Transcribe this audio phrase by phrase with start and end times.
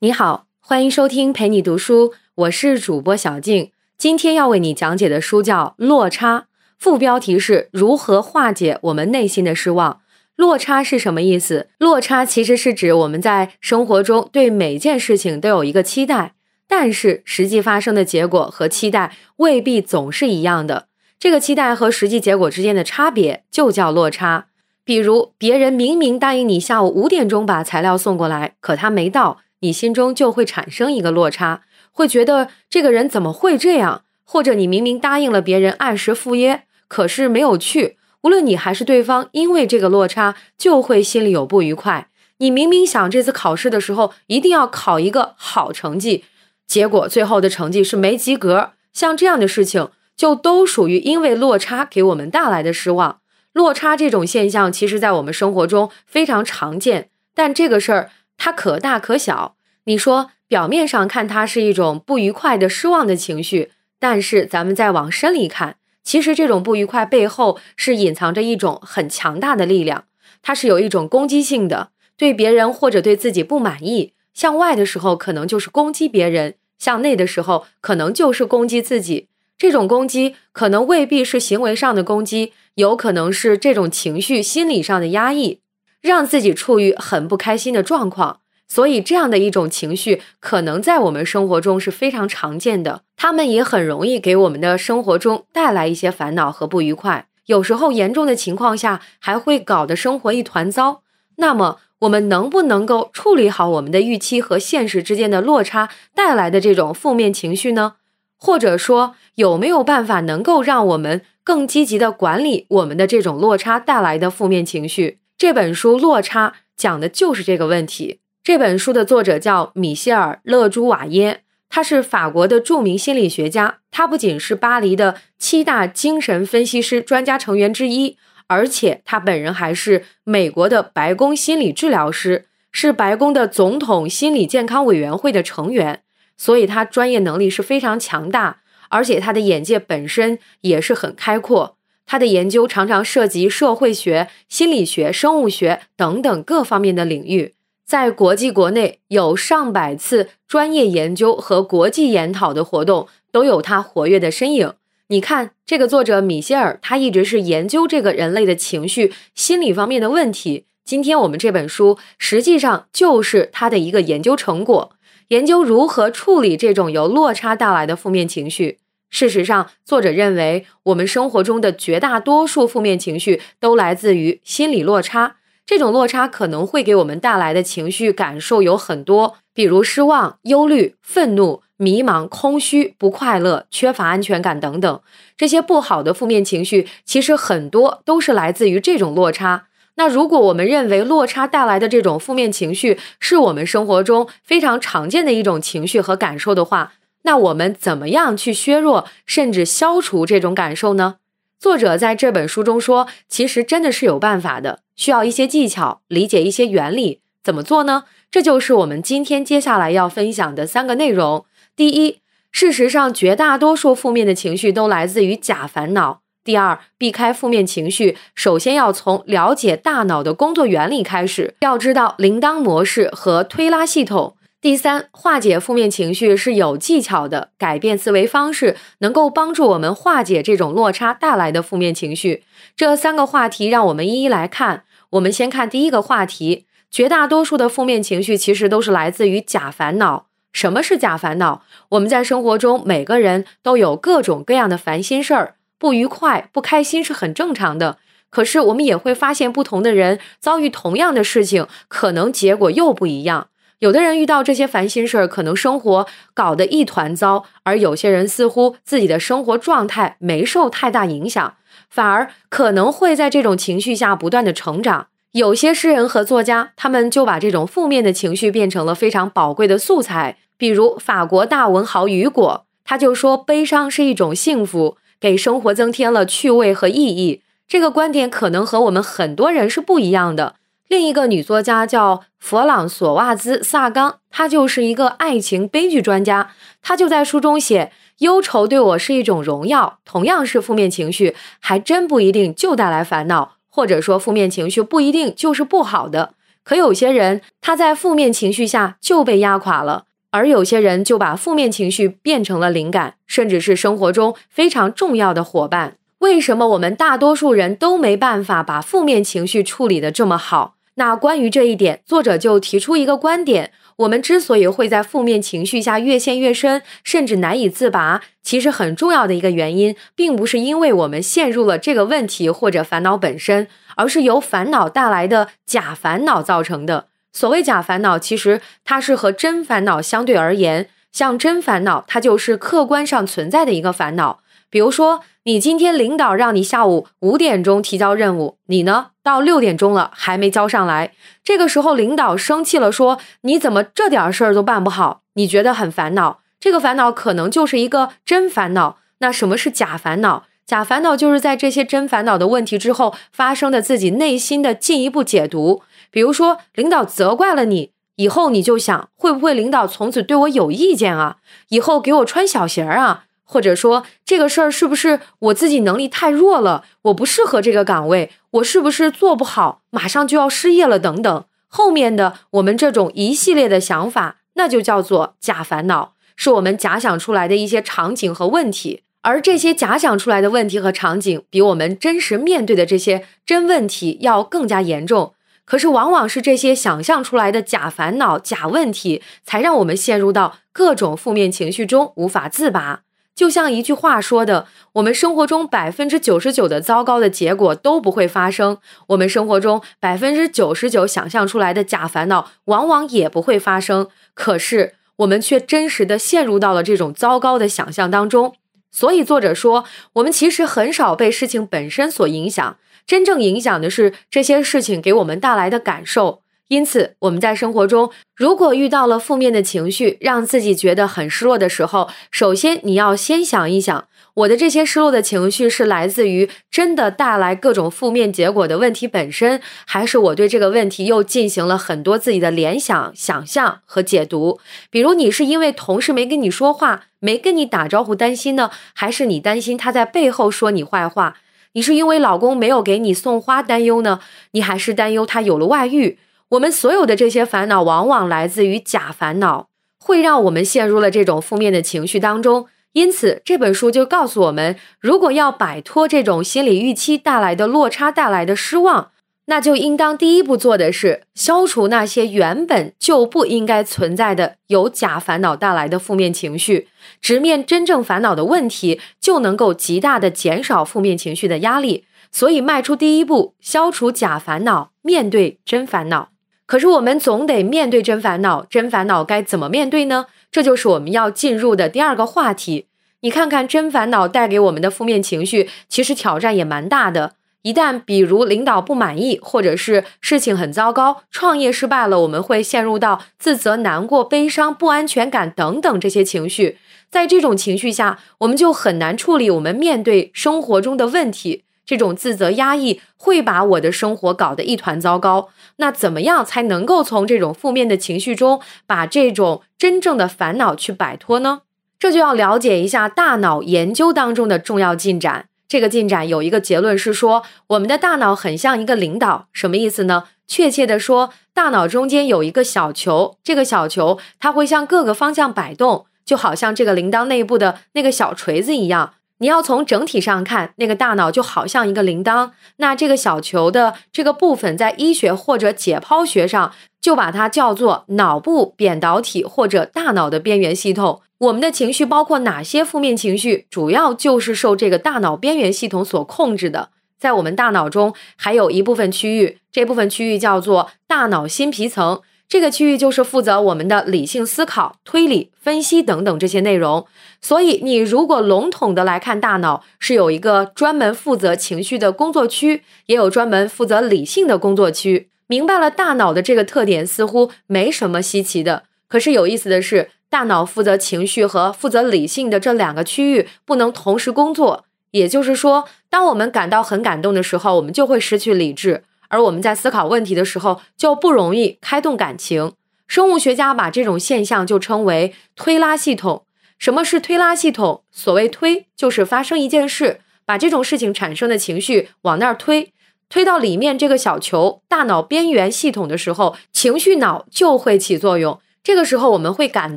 [0.00, 3.70] 你好，欢迎收听陪你读书，我是主播小静。
[3.96, 6.40] 今天要为你讲解的书叫《落差》，
[6.78, 10.02] 副标题是如何化解我们内心的失望。
[10.36, 11.70] 落差是什么意思？
[11.78, 16.34] 落差其实是指我们在生活中对每件事情都有一个期待，
[16.68, 20.88] 但是实际发生的结果和期待未必总是一样的。
[21.18, 24.48] 这个期待和实际结果之间的差别就叫落差。
[24.84, 34.02] 比如，别人明明答应你下午五点钟把材料送过来，可他没到，你心中就会产生一个落差，会觉得这个人怎么会这样？
[34.24, 37.96] 或者你明明答应了别人按时赴约，可是没有去。
[38.22, 42.08] 无论你还是对方，因为这个落差就会心里有不愉快。
[42.38, 46.24] 你明明想这次考试的时候一定要考一个好成绩，
[46.66, 48.72] 结果最后的成绩是没及格。
[48.92, 53.20] 像这样的事情，就都属于因为落差给我们带来的失望。
[53.52, 59.56] 落差这种现象，其实在我们生活中非常常见，但这个事儿它可大可小。
[59.84, 65.76] 你说表面上看它是一种不愉快的失望的情绪，但是咱们再往深里看。
[66.02, 70.04] 其实这种不愉快背后是隐藏着一种很强大的力量，
[70.40, 79.28] 它是有一种攻击性的，对别人或者对自己不满意，向外的时候可能就是攻击别人，向内的时候可能就是攻击自己。
[79.58, 85.60] 这种攻击可能未必是行为上的攻击，有可能是这种情绪心理上的压抑，
[86.06, 88.40] 让自己处于很不开心的状况。
[88.68, 97.28] 所以，这样的一种情绪可能在我们生活中是非常常见的，他们也很容易给我们的生活中带来一些烦恼和不愉快。
[97.46, 101.02] 有时候严重的情况下，还会搞得生活一团糟。
[101.36, 107.94] 那么，我们能不能够处理好我们的预期和现实之间的落差带来的这种负面情绪呢？
[108.36, 115.20] 或者说，有没有办法能够让我们更积极的管理我们的这种落差带来的负面情绪？
[115.38, 116.48] 这本书《落差》
[116.78, 118.20] 讲的就是这个问题。
[118.42, 123.80] 这本书的作者叫米歇尔·勒朱瓦耶，他是法国的著名心理学家。
[123.90, 128.16] 他不仅是巴黎的七大精神分析师专家成员之一，
[128.46, 136.02] 而且他本人还是美国的白宫心理治疗师，是白宫的总统心理健康委员会的成员。
[136.38, 141.76] 所以，他专业能力是非常强大，而且他的眼界本身也是很开阔。
[142.06, 147.52] 他的研究常常涉及社会学、心理学、生物学等等各方面的领域。
[147.84, 154.72] 在国际国内有上百次专业研究和国际研讨的活动，都有他活跃的身影。
[155.08, 160.64] 你看，这个作者米歇尔，他一直是研究这个人类的情绪、心理方面的问题。
[160.84, 164.90] 今天我们这本书实际上就是他的一个研究成果，
[165.28, 168.78] 研究如何处理这种由落差带来的负面情绪。
[169.18, 175.36] 事实上，作者认为我们生活中的绝大多数负面情绪都来自于心理落差。
[175.64, 185.00] 这种落差可能会给我们带来的情绪感受有很多，比如失望、忧虑、愤怒、迷茫、空虚、不快乐、缺乏安全感等等。
[185.34, 189.68] 这些不好的负面情绪，其实很多都是来自于这种落差。
[189.94, 196.92] 那如果我们认为落差带来的这种负面情绪是我们生活中非常常见的一种情绪和感受的话，
[197.26, 201.16] 那我们怎么样去削弱甚至消除这种感受呢？
[201.58, 208.04] 作者在这本书中说，其实真的是有办法的，需要一些技巧，理解一些原理，怎么做呢？
[208.30, 211.44] 这就是我们今天接下来要分享的三个内容。
[211.74, 212.20] 第一，
[212.52, 216.20] 事实上，绝大多数负面的情绪都来自于假烦恼。
[216.44, 224.35] 第二，避开负面情绪，首先要从了解大脑的工作原理开始，要知道铃铛模式和推拉系统。
[224.62, 232.42] 第三，化解负面情绪是有技巧的，改变思维方式能够帮助我们化解这种落差带来的负面情绪。
[232.74, 234.84] 这三个话题让我们一一来看。
[235.10, 240.26] 我们先看第一个话题：绝大多数的负面情绪其实都是来自于假烦恼。
[240.52, 241.62] 什么是假烦恼？
[241.90, 247.98] 我们在生活中每个人都有各种各样的烦心事儿，不愉快、不开心是很正常的。
[248.30, 253.48] 可是我们也会发现，不同的人遭遇同样的事情，可能结果又不一样。
[253.80, 261.54] 有的人遇到这些烦心事儿，可能生活搞得一团糟；而有些人似乎自己的生活状态没受太大影响，
[261.90, 265.08] 反而可能会在这种情绪下不断的成长。
[265.32, 270.38] 有些诗人和作家，他们就把这种负面的情绪变成了非常宝贵的素材。
[270.56, 280.54] 比如法国大文豪雨果，他就说：“悲伤是一种幸福，给生活增添了趣味和意义。”这个观点可能和我们很多人是不一样的。
[280.88, 286.50] 另一个女作家叫弗朗索瓦兹·萨冈，她就是一个爱情悲剧专家。
[286.80, 296.34] 她就在书中写：“忧愁对我是一种荣耀，同样是负面情绪，还真不一定就带来烦恼，或者说负面情绪不一定就是不好的。
[296.62, 305.96] 可有些人他在负面情绪下就被压垮了，而有些人就把负面情绪变成了灵感，甚至是生活中非常重要的伙伴。
[306.20, 310.75] 为什么我们大多数人都没办法把负面情绪处理的这么好？
[310.96, 313.72] 那关于这一点，作者就提出一个观点。
[313.96, 327.08] 我们之所以会在负面情绪下越陷越深，甚至难以自拔，其实很重要的一个原因，并不是因为我们陷入了这个问题或者烦恼本身，而是由烦恼带来的假烦恼造成的。
[327.32, 334.40] 所谓假烦恼，其实它是和真烦恼相对而言，像真烦恼，它就是客观上存在的一个烦恼。
[334.68, 341.12] 比如说，你今天领导让你下午五点钟提交任务，你呢到六点钟了还没交上来，
[341.44, 345.20] 这个时候领导生气了，说你怎么这点事儿都办不好？
[345.34, 348.98] 你觉得很烦恼，这个烦恼可能就是一个真烦恼。
[349.18, 350.46] 那什么是假烦恼？
[350.66, 355.84] 假烦恼就是在这些真烦恼的问题之后发生的自己内心的进一步解读。
[356.10, 361.36] 比如说，领导责怪了你以后，你就想会不会领导从此对我有意见啊？
[361.68, 363.25] 以后给我穿小鞋啊？
[363.48, 366.84] 或者说这个事儿是不是我自己能力太弱了？
[367.02, 369.80] 我不适合这个岗位，我是不是做不好？
[369.90, 371.44] 马上就要失业了，等等。
[371.68, 379.02] 后面的我们这种一系列的想法，那就叫做假烦恼，是我们假想出来的一些场景和问题。
[379.22, 385.34] 而这些假想出来的问题和场景，比我们真实面对的这些真问题要更加严重。
[385.64, 393.00] 可是，往往是这些想象出来的假烦恼、假问题，才让我们陷入到各种负面情绪中无法自拔。
[393.36, 398.78] 就像一句话说的，我们生活中百分之九十九的糟糕的结果都不会发生，
[399.08, 404.08] 我们生活中百分之九十九想象出来的假烦恼往往也不会发生。
[404.32, 408.54] 可是我们却真实的陷入到了这种糟糕的想象当中。
[408.90, 409.84] 所以作者说，
[410.14, 416.40] 我们其实很少被事情本身所影响，真正影响的是这些事情给我们带来的感受。
[416.68, 434.58] 因此，我们在生活中，如果遇到了负面的情绪，让自己觉得很失落的时候，首先你要先想一想，我的这些失落的情绪是来自于真的带来各种负面结果的问题本身，还是我对这个问题又进行了很多自己的联想、想象和解读？
[434.90, 441.36] 比如，你是因为同事没跟你说话，没跟你打招呼担心呢，还是你担心他在背后说你坏话？
[441.74, 444.18] 你是因为老公没有给你送花担忧呢，
[444.52, 446.18] 你还是担忧他有了外遇？
[446.50, 449.66] 我们所有的这些烦恼，往往来自于假烦恼，
[449.98, 452.66] 会让我们陷入了这种负面的情绪当中。
[452.92, 459.10] 因此，这本书就告诉我们，如果要摆脱这种心理预期带来的落差带来的失望，
[459.46, 466.88] 那就应当第一步做的是消除那些原本就不应该存在的由假烦恼带来的负面情绪，
[467.20, 472.04] 直面真正烦恼的问题，就能够极大的减少负面情绪的压力。
[472.32, 476.30] 所以，迈出第一步，消除假烦恼，面对真烦恼。
[476.66, 480.26] 可是我们总得面对真烦恼，真烦恼该怎么面对呢？
[480.50, 482.86] 这就是我们要进入的第二个话题。
[483.20, 487.34] 你看看真烦恼带给我们的负面情绪，其实挑战也蛮大的。
[487.62, 496.78] 一旦比如领导不满意，或者是事情很糟糕，创业失败了，我们会陷入到自责、难过、悲伤、不安全感等等这些情绪。
[497.10, 501.64] 在这种情绪下，我们就很难处理我们面对生活中的问题。
[501.86, 505.48] 这种自责压抑会把我的生活搞得一团糟糕。
[505.76, 511.62] 那怎么样才能够从这种负面的情绪中把这种真正的烦恼去摆脱呢？
[511.98, 515.46] 这就要了解一下大脑研究当中的重要进展。
[515.68, 520.24] 这个进展有一个结论是说，我们的大脑很像一个领导，什么意思呢？
[520.46, 529.14] 确切的说，大脑中间有一个小球，这个小球它会向各个方向摆动，就好像这个铃铛内部的那个小锤子一样。
[529.38, 532.52] 你要从整体上看，那个大脑就好像一个铃铛。
[532.76, 541.20] 那这个小球的这个部分，在医学或者解剖学上，就把它叫做脑部扁导体或者大脑的边缘系统。
[541.38, 546.88] 我们的情绪包括哪些负面情绪，主要就是受这个大脑边缘系统所控制的。
[547.18, 552.22] 在我们大脑中，还有一部分区域，这部分区域叫做大脑新皮层。
[552.48, 557.04] 这个区域就是负责我们的理性思考、推理、分析等等这些内容。
[557.40, 565.28] 所以，你如果笼统的来看，大脑是有一个专门负责情绪的工作区，也有专门负责理性的工作区。
[565.48, 568.84] 明白了大脑的这个特点，似乎没什么稀奇的。
[569.08, 574.84] 可是有意思的是，大脑负责情绪和负责理性的这两个区域不能同时工作。
[575.12, 579.04] 也就是说，当我们感到很感动的时候，我们就会失去理智。
[579.28, 582.72] 而我们在思考问题的时候，就不容易开动感情。
[583.06, 586.44] 生物学家把这种现象就称为推拉系统。
[586.78, 588.02] 什么是推拉系统？
[588.10, 592.92] 所谓推，就是发生一件事，把这种事情产生的情绪往那儿推。
[593.28, 598.60] 推到里面这个小球大脑边缘系统的时候，情绪脑就会起作用。
[598.84, 599.96] 这个时候我们会感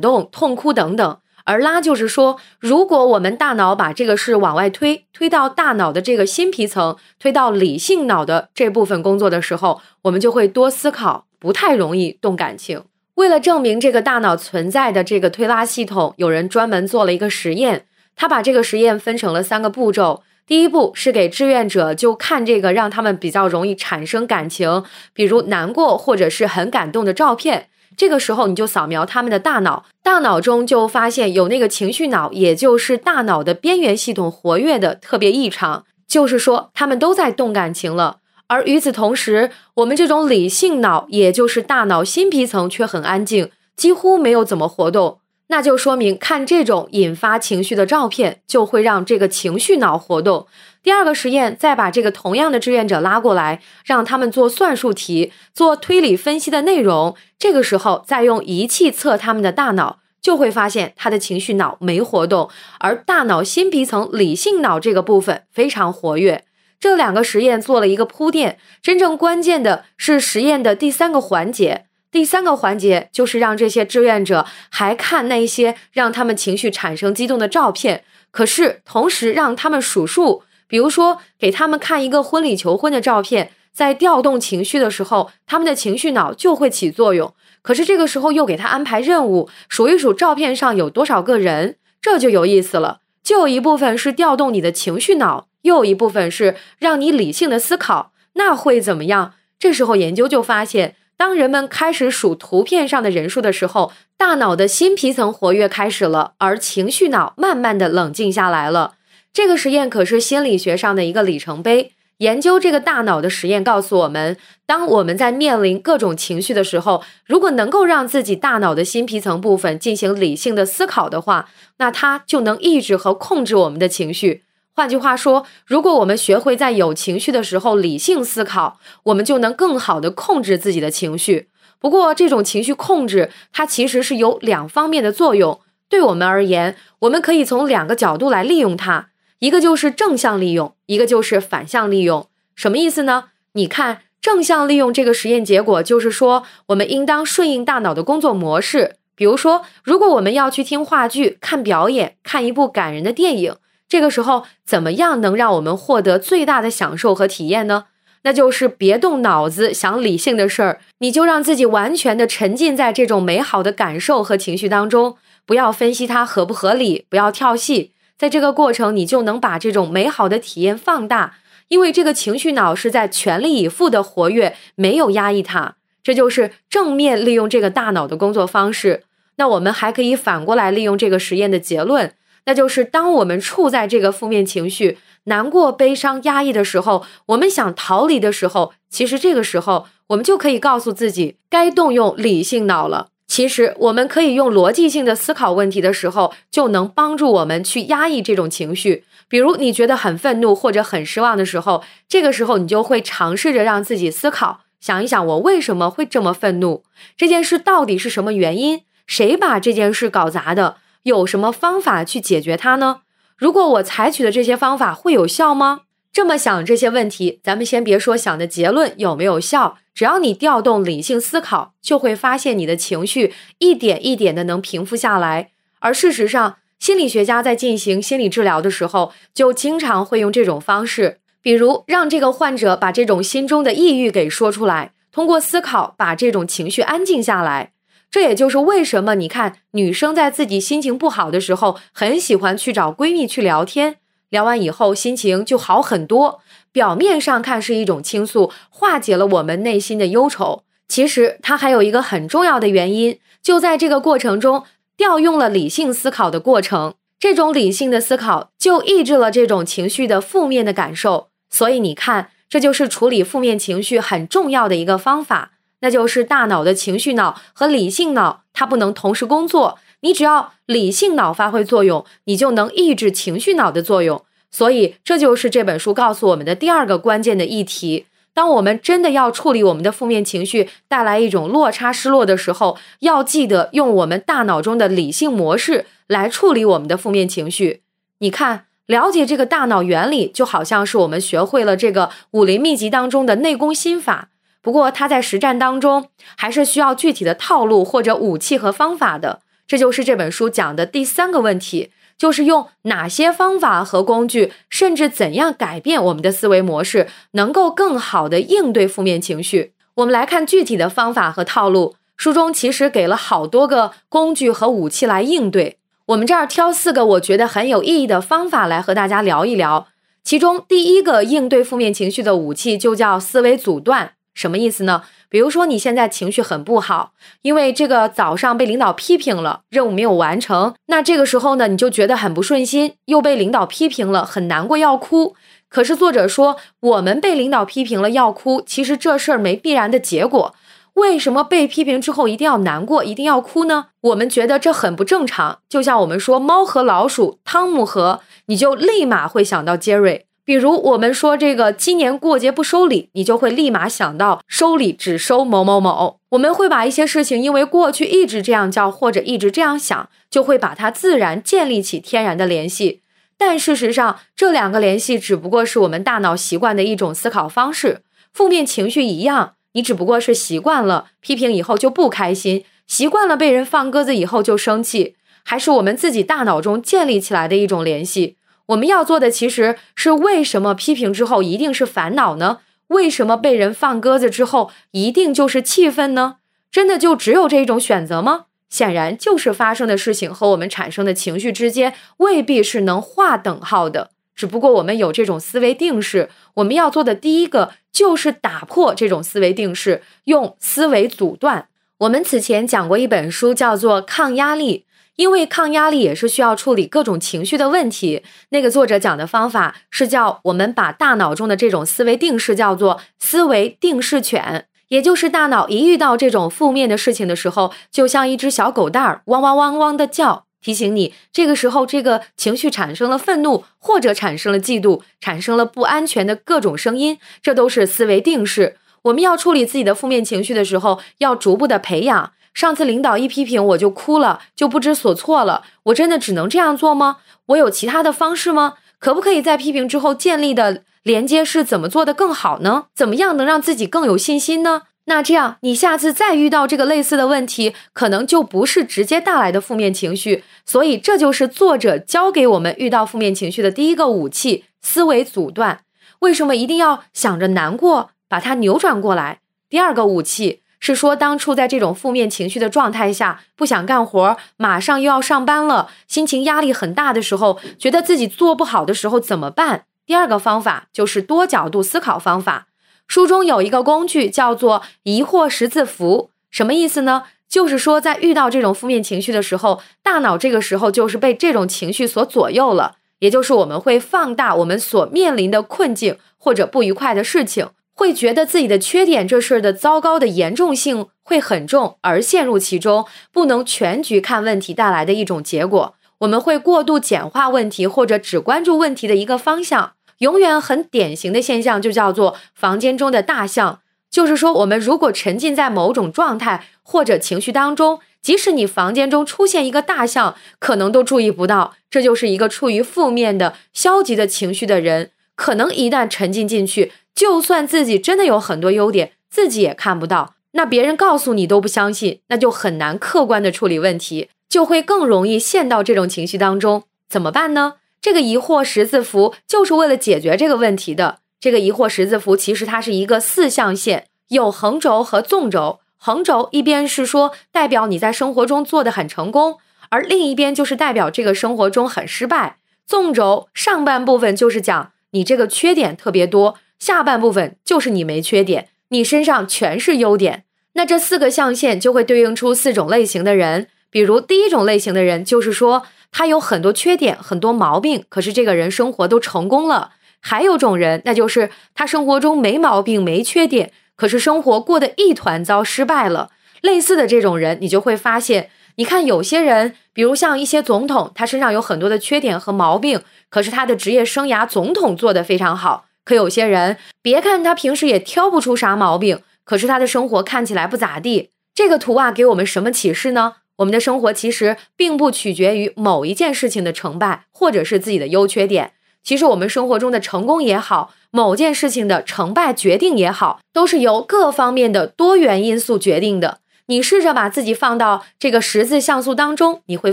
[0.00, 1.18] 动、痛哭等等。
[1.44, 12.82] 而拉就是说，如果我们大脑把这个事往外推，推到大脑的这个新皮层，推到理性脑的这部分工作的时候，我们就会多思考，不太容易动感情。
[13.14, 17.86] 为了证明这个大脑存在的这个推拉系统，有人专门做了一个实验。
[18.16, 20.22] 他把这个实验分成了三个步骤。
[20.46, 27.68] 第一步是给志愿者就看这个让他们比较容易产生感情，比如难过或者是很感动的照片。
[28.00, 38.20] 这个时候你就扫描他们的大脑，大脑中就发现有那个情绪脑，也就是大脑的边缘系统活跃的特别异常，就是说他们都在动感情了。
[38.46, 45.18] 而与此同时，我们这种理性脑，也就是大脑新皮层却很安静，几乎没有怎么活动。
[45.50, 50.46] 那就说明看这种引发情绪的照片，就会让这个情绪脑活动。
[50.80, 57.16] 第二个实验，再把这个同样的志愿者拉过来，让他们做算术题、做推理分析的内容。
[57.36, 66.44] 这个时候再用仪器测他们的大脑，就会发现他的情绪脑没活动，而大脑新皮层理性脑这个部分非常活跃。
[66.78, 71.86] 这两个实验做了一个铺垫，真正关键的是实验的第三个环节。
[72.10, 87.32] 第三个环节就是让这些志愿者还看那些让他们情绪产生激动的照片，可是同时让他们数数，比如说给他们看一个婚礼求婚的照片，在调动情绪的时候，他们的情绪脑就会起作用。
[87.62, 93.00] 可是这个时候又给他安排任务，数一数照片上有多少个人，这就有意思了。
[93.22, 95.46] 就一部分是调动你的情绪脑。
[95.62, 99.34] 又一部分是让你理性的思考，那会怎么样？
[99.58, 108.94] 这时候研究就发现，当人们开始数图片上的人数的时候，大脑的新皮层活跃开始了，而情绪脑慢慢的冷静下来了。
[109.30, 111.92] 这个实验可是心理学上的一个里程碑。
[112.20, 124.44] 研究这个大脑的实验告诉我们，当我们在面临各种情绪的时候，如果能够让自己大脑的新皮层部分进行理性的思考的话，那它就能抑制和控制我们的情绪。
[124.80, 131.50] 换句话说，如果我们学会在有情绪的时候理性思考，我们就能更好的控制自己的情绪。
[131.78, 135.60] 不过，这种情绪控制它其实是有两方面的作用。
[135.90, 139.10] 对我们而言，我们可以从两个角度来利用它，
[139.40, 142.28] 一个就是正向利用，一个就是反向利用。
[142.54, 143.24] 什么意思呢？
[143.52, 148.96] 你看，正向利用这个实验结果就是说，我们应当顺应大脑的工作模式。
[149.14, 153.56] 比如说，如果我们要去听话剧、看表演、看一部感人的电影。
[153.90, 157.86] 这个时候，怎么样能让我们获得最大的享受和体验呢？
[158.22, 167.90] 那就是别动脑子想理性的事儿，你就让自己完全的沉浸在这种美好的感受和情绪当中，不要分析它合不合理，不要跳戏。
[168.16, 175.74] 在这个过程，你就能把这种美好的体验放大，因为这个情绪脑是在全力以赴的活跃，没有压抑它。
[176.04, 179.02] 这就是正面利用这个大脑的工作方式。
[179.36, 182.12] 那我们还可以反过来利用这个实验的结论。
[182.46, 193.08] 那就是当我们处在这个负面情绪、难过、悲伤、压抑的时候，我们想逃离的时候，其实这个时候我们就可以告诉自己，该动用理性脑了。
[193.26, 199.04] 其实我们可以用逻辑性的思考问题的时候，就能帮助我们去压抑这种情绪。
[199.28, 206.82] 比如你觉得很愤怒或者很失望的时候，这个时候你就会尝试着让自己思考，想一想我为什么会这么愤怒，
[207.16, 210.78] 这件事到底是什么原因，谁把这件事搞砸的。
[211.04, 213.02] 有什么方法去解决它呢？
[213.36, 215.82] 如果我采取的这些方法会有效吗？
[216.12, 225.50] 这么想这些问题，咱们先别说想的结论有没有效，只要你调动理性思考，就会发现你的情绪一点一点的能平复下来。
[225.78, 237.72] 而事实上，心理学家在进行心理治疗的时候，就经常会用这种方式，比如让这个患者把这种心中的抑郁给说出来，通过思考把这种情绪安静下来。
[238.10, 243.96] 这也就是为什么你看女生在自己心情不好的时候，很喜欢去找闺蜜去聊天，
[244.30, 246.40] 聊完以后心情就好很多。
[246.72, 250.64] 表面上看是一种倾诉，化解了我们内心的忧愁。
[250.88, 254.64] 其实它还有一个很重要的原因，就在这个过程中
[254.96, 256.94] 调用了理性思考的过程。
[257.18, 261.28] 这种理性的思考就抑制了这种情绪的负面的感受。
[261.48, 265.52] 所以你看，这就是处理负面情绪很重要的一个方法。
[265.80, 269.78] 那就是大脑的情绪脑和理性脑，它不能同时工作。
[270.00, 274.24] 你只要理性脑发挥作用，你就能抑制情绪脑的作用。
[274.50, 278.06] 所以，这就是这本书告诉我们的第二个关键的议题。
[278.32, 287.82] 当我们真的要处理我们的负面情绪带来一种落差失落的时候，要记得用我们大脑中的理性模式来处理我们的负面情绪。
[288.18, 294.28] 你看，了解这个大脑原理，就好像是我们学会了这个武林秘籍当中的内功心法。
[294.62, 299.40] 不过，它在实战当中还是需要具体的套路或者武器和方法的。
[299.66, 309.72] 这就是这本书讲的第三个问题，就是用哪些方法和工具，甚至怎样改变我们的思维模式，能够更好的应对负面情绪。
[309.94, 311.94] 我们来看具体的方法和套路。
[312.16, 315.78] 书中其实给了好多个工具和武器来应对。
[316.06, 319.86] 我们这儿挑四个我觉得很有意义的方法来和大家聊一聊。
[320.22, 324.12] 其中第一个应对负面情绪的武器就叫思维阻断。
[324.40, 325.02] 什么意思呢？
[325.28, 335.36] 比如说你现在情绪很不好，因为这个早上被领导批评了，任务没有完成，那这个时候呢，你就觉得很不顺心，又被领导批评了，很难过要哭。
[335.68, 340.54] 可是作者说，我们被领导批评了要哭，其实这事儿没必然的结果。
[340.94, 343.88] 为什么被批评之后一定要难过，一定要哭呢？
[344.00, 345.58] 我们觉得这很不正常。
[345.68, 350.26] 就像我们说猫和老鼠，汤姆和你就立马会想到杰瑞。
[350.50, 356.18] 比如我们说这个今年过节不收礼，你就会立马想到收礼只收某某某。
[356.30, 363.00] 我们会把一些事情，因为过去一直这样叫或者一直这样想，就会把它自然建立起天然的联系。
[363.38, 368.02] 但事实上，这两个联系只不过是我们大脑习惯的一种思考方式。
[368.32, 369.52] 负面情绪一样。
[369.74, 375.14] 你只不过是习惯了批评以后就不开心，习惯了被人放鸽子以后就生气，
[375.44, 378.34] 还是我们自己大脑中建立起来的一种联系。
[378.70, 382.58] 我们要做的其实是为什么批评之后一定是烦恼呢？
[382.88, 386.36] 为什么被人放鸽子之后一定就是气愤呢？
[386.70, 388.46] 真的就只有这一种选择吗？
[388.68, 394.10] 显然，就是发生的事情和我们产生的情绪之间未必是能划等号的。
[394.36, 401.66] 只不过我们有这种思维定式，我们要做的第一个就是打破这种思维定式，用思维阻断。
[401.98, 404.86] 我们此前讲过一本书，叫做《抗压力》，
[405.20, 408.22] 因为抗压力也是需要处理各种情绪的问题。
[408.48, 420.46] 那个作者讲的方法是叫我们把大脑中的这种思维定式叫做思维定式犬，也就是大脑一遇到这种负面的事情的时候，就像一只小狗蛋儿，汪汪汪汪的叫。
[420.62, 428.76] 提醒你，这个时候这个情绪产生了愤怒，或者产生了嫉妒，产生了不安全的各种声音，这都是思维定式。
[429.02, 432.32] 我们要处理自己的负面情绪的时候，要逐步的培养。
[432.54, 435.62] 上次领导一批评我就哭了，就不知所措了。
[435.84, 437.18] 我真的只能这样做吗？
[437.46, 438.74] 我有其他的方式吗？
[438.98, 442.86] 可不可以在批评之后建立的连接是怎么做的更好呢？
[442.94, 444.82] 怎么样能让自己更有信心呢？
[445.06, 450.44] 那这样，你下次再遇到这个类似的问题，可能就不是直接带来的负面情绪。
[450.64, 455.80] 所以，这就是作者教给我们遇到负面情绪的第一个武器——思维阻断。
[456.20, 459.40] 为什么一定要想着难过，把它扭转过来？
[459.68, 469.84] 第二个武器是说，当处在这种负面情绪的状态下，不想干活，马上又要上班了，心情压力很大的时候，觉得自己做不好的时候怎么办？
[470.06, 472.66] 第二个方法就是多角度思考方法。
[473.06, 477.24] 书中有一个工具叫做疑惑十字符，什么意思呢？
[477.48, 487.68] 就是说，在遇到这种负面情绪的时候，大脑这个时候就是被这种情绪所左右了，也就是我们会放大我们所面临的困境或者不愉快的事情，
[488.00, 495.94] 会觉得自己的缺点这事儿的糟糕的严重性会很重，而陷入其中，不能全局看问题带来的一种结果。
[496.20, 499.92] 我们会过度简化问题，或者只关注问题的一个方向。
[500.20, 511.74] 永远很典型的现象就叫做房间中的大象，就是说，我们如果沉浸在某种状态或者情绪当中，即使你房间中出现一个大象，可能都注意不到。
[511.90, 526.84] 这就是一个处于负面的、消极的情绪的人，可能一旦沉浸进去，就算自己真的有很多优点，自己也看不到，那别人告诉你都不相信，那就很难客观的处理问题，就会更容易陷到这种情绪当中。
[527.10, 527.74] 怎么办呢？
[528.00, 531.18] 这个疑惑十字符就是为了解决这个问题的。
[531.38, 535.80] 这个疑惑十字符其实它是一个四象限，有横轴和纵轴。
[535.98, 539.58] 横轴一边是说代表你在生活中做的很成功，
[539.90, 542.56] 而另一边就是代表这个生活中很失败。
[542.86, 550.42] 纵轴上半部分就是讲你这个缺点特别多，下半部分就是你没缺点，你身上全是优点。
[550.72, 553.68] 那这四个象限就会对应出四种类型的人。
[553.88, 555.84] 比如第一种类型的人就是说。
[556.12, 559.92] 他有很多缺点，很多毛病，可是这个人生活都成功了。
[560.18, 566.30] 还有种人，那就是他生活中没毛病、没缺点，可是生活过得一团糟，失败了。
[566.62, 575.84] 类似的这种人，你就会发现，你看有些人，比如像一些总统，他身上有很多的缺点和毛病，可是他的职业生涯总统做得非常好。
[576.10, 581.30] 可有些人，别看他平时也挑不出啥毛病，可是他的生活看起来不咋地。
[581.54, 583.34] 这个图啊，给我们什么启示呢？
[583.58, 588.72] 我们的生活其实并不取决于某一件事情的成败，或者是自己的优缺点。
[589.04, 596.38] 其实我们生活中的成功也好，某件事情的成败决定也好，都是由各方面的多元因素决定的。
[596.66, 599.92] 你试着把自己放到这个十字像素当中，你会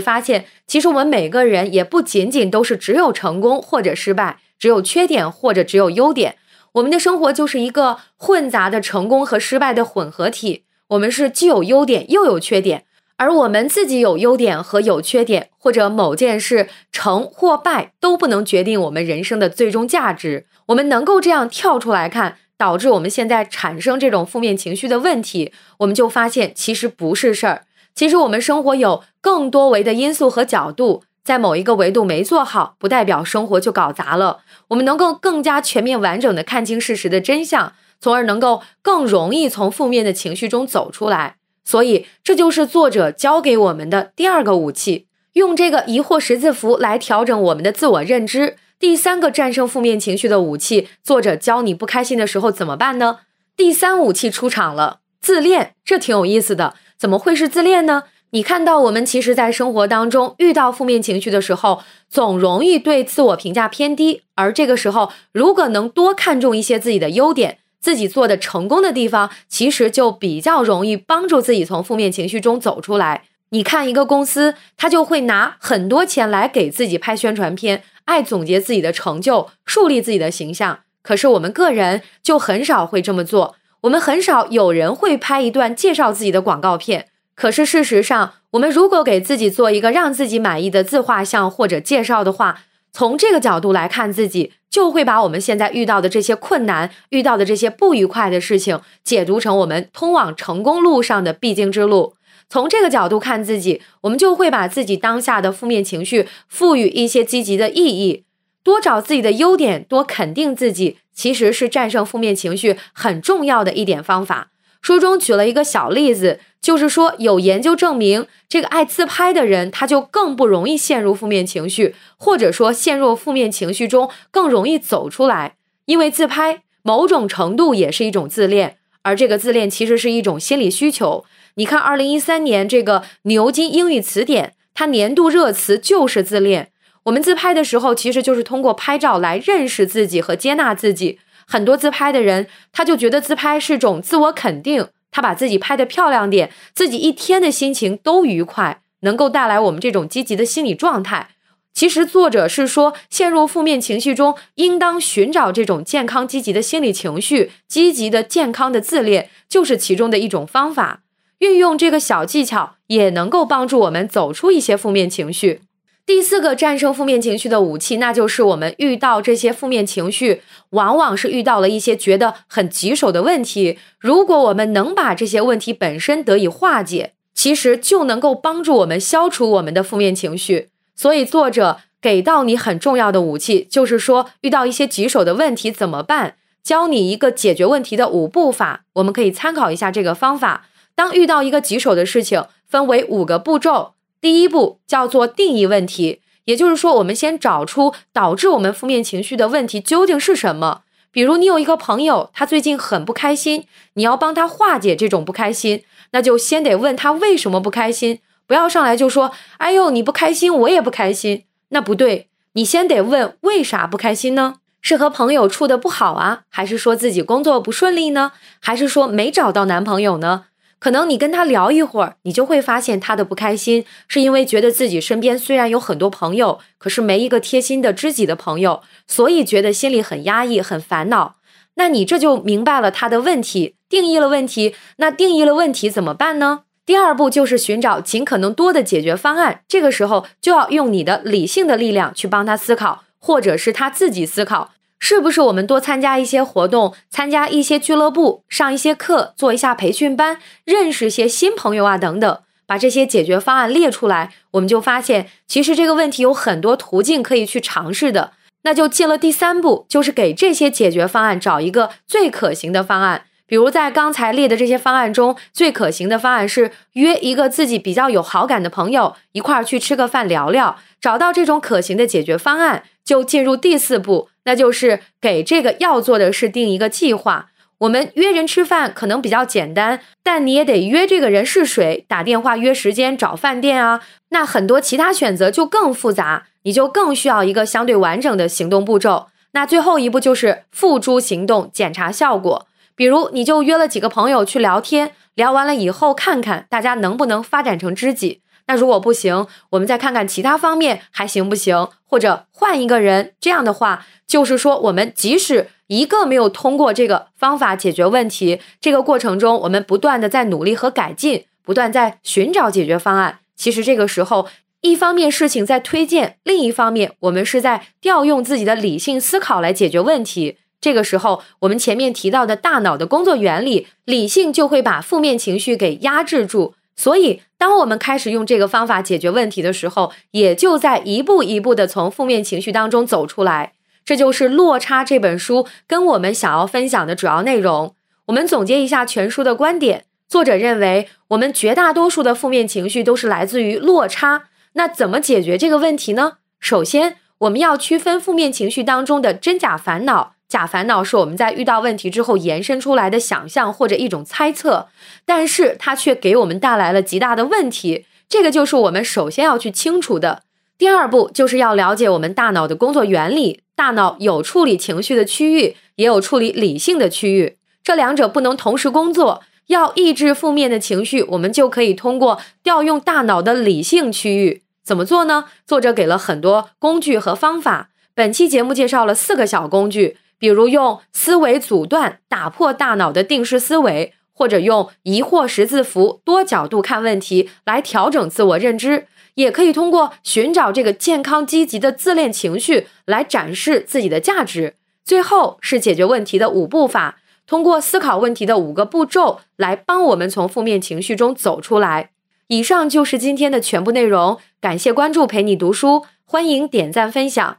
[0.00, 6.36] 发现，其实我们每个人也不仅仅都是只有成功或者失败，只有缺点或者只有优点。
[6.72, 10.64] 我们的生活就是一个混杂的成功和失败的混合体。
[10.88, 12.84] 我们是既有优点又有缺点，
[13.16, 20.46] 而我们自己有优点和有缺点，或者某件事成或败都不能决定我们人生的最终价值。
[20.66, 22.36] 我们能够这样跳出来看。
[22.58, 27.62] 导致我们现在产生这种负面情绪的问题，我们就发现其实不是事儿。
[27.94, 34.38] 其实我们生活有更多维的因素和角度，在某一个维度没做好，不代表生活就搞砸了。
[34.68, 41.36] 我们能够更加全面完整的看清事实的真相，从而能够更容易从负面的情绪中走出来。
[41.66, 48.56] 所以，这就是作者教给我们的第二个武器，用这个疑惑十字符来调整我们的自我认知。
[48.78, 53.18] 第三个战胜负面情绪的武器，作者教你不开心的时候怎么办呢？
[53.54, 56.72] 第三武器出场了，自恋，这挺有意思的。
[56.96, 58.04] 怎么会是自恋呢？
[58.30, 73.22] 你看到我们其实，在生活当中遇到负面情绪的时候，总容易对自我评价偏低，而这个时候，如果能多看重一些自己的优点，自己做的成功的地方，其实就比较容易帮助自己从负面情绪中走出来。
[73.48, 80.80] 你看，一个公司，他就会拿很多钱来给自己拍宣传片，爱总结自己的成就，树立自己的形象。
[81.02, 87.06] 可是我们个人就很少会这么做，我们很少有人会拍一段介绍自己的广告片。
[87.38, 102.14] 可是事实上，我们如果给自己做一个让自己满意的自画像或者介绍的话，从这个角度来看自己，就会把我们现在遇到的这些困难、遇到的这些不愉快的事情，解读成我们通往成功路上的必经之路。
[102.48, 108.24] 从这个角度看自己，我们就会把自己当下的负面情绪赋予一些积极的意义，
[108.64, 114.48] 多找自己的优点，多肯定自己，其实是战胜负面情绪很重要的一点方法。
[114.88, 131.26] 书中举了一个小例子，就是说有研究证明，这个爱自拍的人，他就更不容易陷入负面情绪，或者说陷入负面情绪中更容易走出来，因为自拍某种程度也是一种自恋，而这个自恋其实是一种心理需求。
[131.56, 136.70] 你看，二零一三年这个牛津英语词典，它年度热词就是自恋。
[137.02, 141.18] 我们自拍的时候，其实就是通过拍照来认识自己和接纳自己。
[141.50, 151.30] 很多自拍的人，他就觉得自拍是种自我肯定，他把自己拍的漂亮点，自己一天的心情都愉快，能够带来我们这种积极的心理状态。
[151.72, 161.00] 其实作者是说，陷入负面情绪中，应当寻找这种健康积极的心理情绪，积极的健康的自恋就是其中的一种方法。
[161.38, 165.62] 运用这个小技巧，也能够帮助我们走出一些负面情绪。
[166.08, 170.40] 第四个战胜负面情绪的武器，那就是我们遇到这些负面情绪，
[170.70, 173.78] 往往是遇到了一些觉得很棘手的问题。
[174.00, 180.70] 如果我们能把这些问题本身得以化解，其实就能够帮助我们消除我们的负面情绪。
[180.96, 186.36] 所以，作者给到你很重要的武器，就是说遇到一些棘手的问题怎么办？
[186.64, 190.68] 教你一个解决问题的五步法，我们可以参考一下这个方法。
[190.94, 193.92] 当遇到一个棘手的事情，分为五个步骤。
[194.20, 200.82] 第一步叫做定义问题，也就是说，我们先找出导致我们负面情绪的问题究竟是什么。
[201.10, 214.56] 比如，你有一个朋友，他最近很不开心，你要帮他化解这种不开心，那就先得问他为什么不开心，不要上来就说：“哎呦，你不开心，我也不开心。”那不对，你先得问为啥不开心呢？
[214.80, 218.32] 是和朋友处的不好啊，还是说自己工作不顺利呢？
[218.60, 220.44] 还是说没找到男朋友呢？
[220.78, 231.34] 可能你跟他聊一会儿，你就会发现他的不开心，是因为觉得自己身边虽然有很多朋友，可是没一个贴心的知己的朋友，所以觉得心里很压抑、很烦恼。
[231.74, 234.74] 那你这就明白了他的问题，定义了问题。
[234.96, 236.62] 那定义了问题怎么办呢？
[236.84, 239.62] 第二步就是寻找尽可能多的解决方案。
[239.68, 244.72] 这个时候就要用你的理性的力量去帮他思考，或者是他自己思考。
[244.98, 258.32] 是不是我们多参加一些活动，参加一些俱乐部，上一些课，做一下培训班，认识些新朋友啊，等等，把这些解决方案列出来，我们就发现，其实这个问题有很多途径可以去尝试的。
[258.62, 263.22] 那就进了第三步，就是给这些解决方案找一个最可行的方案。
[263.46, 270.76] 比如在刚才列的这些方案中，最可行的方案是约一个自己比较有好感的朋友一块儿去吃个饭聊聊。
[271.00, 274.28] 找到这种可行的解决方案，就进入第四步。
[274.48, 277.50] 那就是给这个要做的事定一个计划。
[277.80, 284.00] 我们约人吃饭可能比较简单，但你也得约这个人是谁，打电话约时间，找饭店啊。
[284.30, 286.46] 那很多其他选择就更复杂。
[286.62, 289.26] 你就更需要一个相对完整的行动步骤。
[289.52, 292.66] 那最后一步就是付诸行动，检查效果。
[292.96, 298.40] 比如，你就约了几个朋友去聊天，聊完了以后，看看大家能不能发展成知己。
[298.68, 303.32] 那如果不行，我们再看看其他方面还行不行，或者换一个人。
[303.40, 313.40] 这样的话，就是说，我们即使一个没有通过这个方法解决问题，这个过程中，我们不断的在努力和改进，不断在寻找解决方案。
[313.56, 314.46] 其实这个时候，
[314.82, 320.58] 一方面事情在推荐，另一方面我们是在调用自己的理性思考来解决问题。
[320.78, 326.74] 这个时候，我们前面提到的大脑的工作原理，理性就会把负面情绪给压制住。
[326.94, 333.72] 所以，当我们开始用这个方法解决问题的时候，也就在一步一步的从负面情绪当中走出来。
[334.04, 337.94] 这就是《落差》这本书跟我们想要分享的主要内容。
[338.26, 344.44] 我们总结一下全书的观点：作者认为，我们绝大多数的负面情绪都是来自于落差。
[344.74, 346.38] 那怎么解决这个问题呢？
[346.60, 350.34] 首先，我们要区分负面情绪当中的真假烦恼。
[350.48, 354.88] 假烦恼是我们在遇到问题之后延伸出来的想象或者一种猜测，
[355.26, 358.06] 但是它却给我们带来了极大的问题。
[358.28, 360.42] 这个就是我们首先要去清除的。
[360.78, 363.60] 第二步就是要了解我们大脑的工作原理。
[363.74, 369.42] 大脑有处理情绪的区域，也有处理理性的区域，这两者不能同时工作。
[369.68, 374.62] 要抑制负面的情绪，我们就可以通过调用大脑的理性区域。
[374.82, 375.44] 怎么做呢？
[375.66, 377.90] 作者给了很多工具和方法。
[378.14, 380.16] 本期节目介绍了四个小工具。
[380.38, 394.74] 比如用思维阻断打破大脑的定式思维，或者用疑惑十字符多角度看问题来调整自我认知，也可以通过寻找这个健康积极的自恋情绪来展示自己的价值。
[395.04, 402.10] 最后是解决问题的五步法，通过思考问题的五个步骤来帮我们从负面情绪中走出来。
[402.48, 407.58] 以上就是今天的全部内容，感谢关注陪你读书，欢迎点赞分享。